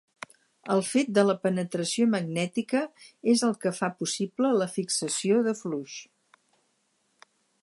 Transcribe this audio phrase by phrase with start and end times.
[0.75, 2.81] El fet de la penetració magnètica
[3.35, 6.03] és el que fa possible la fixació de flux.